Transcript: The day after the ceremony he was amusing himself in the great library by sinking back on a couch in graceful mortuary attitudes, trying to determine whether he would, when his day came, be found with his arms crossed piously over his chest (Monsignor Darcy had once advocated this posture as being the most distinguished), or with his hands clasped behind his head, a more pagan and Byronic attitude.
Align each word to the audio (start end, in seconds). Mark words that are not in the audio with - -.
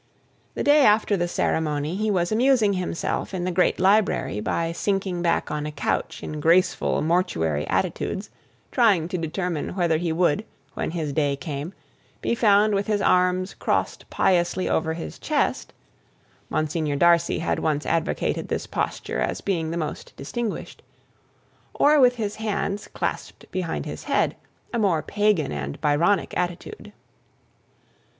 The 0.55 0.63
day 0.63 0.83
after 0.83 1.15
the 1.15 1.27
ceremony 1.27 1.95
he 1.95 2.09
was 2.09 2.31
amusing 2.31 2.73
himself 2.73 3.35
in 3.35 3.43
the 3.43 3.51
great 3.51 3.79
library 3.79 4.39
by 4.39 4.71
sinking 4.71 5.21
back 5.21 5.51
on 5.51 5.67
a 5.67 5.71
couch 5.71 6.23
in 6.23 6.39
graceful 6.39 7.03
mortuary 7.03 7.67
attitudes, 7.67 8.31
trying 8.71 9.07
to 9.09 9.17
determine 9.19 9.75
whether 9.75 9.97
he 9.99 10.11
would, 10.11 10.43
when 10.73 10.89
his 10.89 11.13
day 11.13 11.35
came, 11.35 11.73
be 12.19 12.33
found 12.33 12.73
with 12.73 12.87
his 12.87 12.99
arms 12.99 13.53
crossed 13.53 14.09
piously 14.09 14.67
over 14.67 14.93
his 14.95 15.19
chest 15.19 15.71
(Monsignor 16.49 16.95
Darcy 16.95 17.37
had 17.37 17.59
once 17.59 17.85
advocated 17.85 18.47
this 18.47 18.65
posture 18.65 19.19
as 19.19 19.39
being 19.41 19.69
the 19.69 19.77
most 19.77 20.13
distinguished), 20.17 20.81
or 21.75 21.99
with 21.99 22.15
his 22.15 22.37
hands 22.37 22.87
clasped 22.87 23.45
behind 23.51 23.85
his 23.85 24.05
head, 24.05 24.35
a 24.73 24.79
more 24.79 25.03
pagan 25.03 25.51
and 25.51 25.79
Byronic 25.79 26.35
attitude. 26.35 26.91